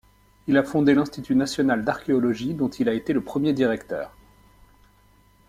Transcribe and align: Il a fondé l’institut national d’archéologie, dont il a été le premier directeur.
Il 0.47 0.57
a 0.57 0.63
fondé 0.63 0.95
l’institut 0.95 1.35
national 1.35 1.85
d’archéologie, 1.85 2.55
dont 2.55 2.69
il 2.69 2.89
a 2.89 2.93
été 2.95 3.13
le 3.13 3.21
premier 3.23 3.53
directeur. 3.53 4.17